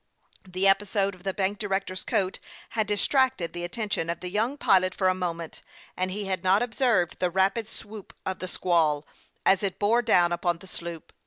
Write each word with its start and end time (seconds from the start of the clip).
The 0.49 0.67
episode 0.67 1.13
of 1.13 1.21
the 1.21 1.31
bank 1.31 1.59
director's 1.59 2.03
coat 2.03 2.39
had 2.69 2.87
distracted 2.87 3.53
the 3.53 3.63
attention 3.63 4.09
of 4.09 4.19
the 4.19 4.31
young 4.31 4.57
pilot 4.57 4.95
for 4.95 5.07
a 5.07 5.13
moment, 5.13 5.61
and 5.95 6.09
he 6.09 6.25
had 6.25 6.43
not 6.43 6.63
observed 6.63 7.19
the 7.19 7.29
rapid 7.29 7.67
swoop 7.67 8.11
of 8.25 8.39
the 8.39 8.47
squall, 8.47 9.05
as 9.45 9.61
it 9.61 9.77
bore 9.77 10.01
down 10.01 10.31
upon 10.31 10.57
the 10.57 10.65
sloop. 10.65 11.13